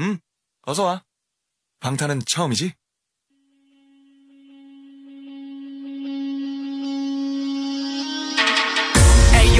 [0.00, 0.18] 응,
[0.62, 1.04] 어서 와.
[1.80, 2.74] 방탄은 처음이지?
[9.34, 9.56] Hey,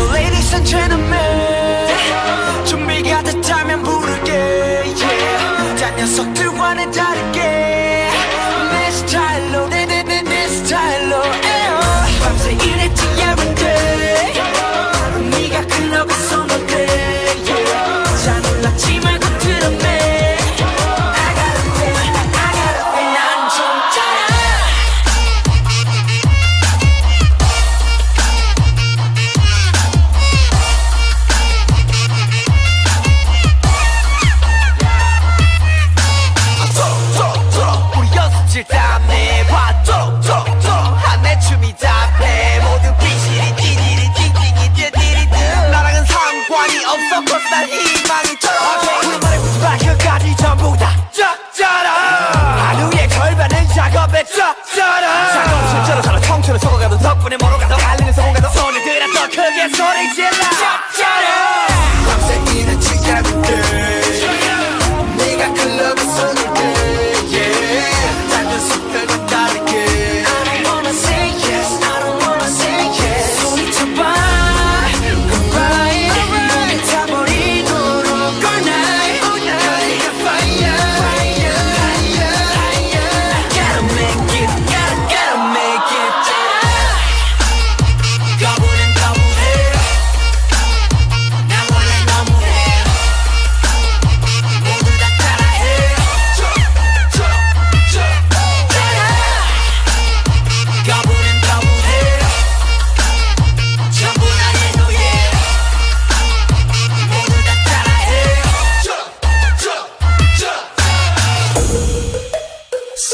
[57.23, 59.07] 덕분에 멀어 가도 달리는 성공가도 손을 들어.
[59.15, 60.32] 더 크게 소리지.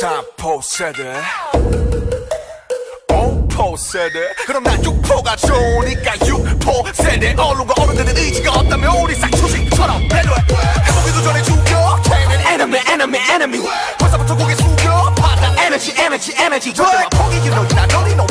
[0.01, 1.13] 사포 세대.
[3.13, 4.33] 오포 세대.
[4.47, 7.35] 그럼 난 육포가 좋으니까 육포 세대.
[7.35, 10.41] 얼른과 어른들은 의지가 없다면 우리 싹초식처럼 배려해
[10.87, 12.01] 해보기도 전에 죽여.
[12.05, 13.69] 걔는 enemy enemy enemy.
[13.99, 15.13] 벌써부터 고개 숙여.
[15.17, 17.67] 받아 에너지 에너지 에너지 절대 포기 you know
[18.07, 18.28] you 너.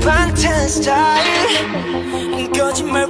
[0.00, 3.06] 반찬 스타일 거짓말